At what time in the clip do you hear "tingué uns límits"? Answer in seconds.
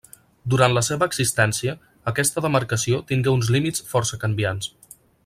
3.13-3.85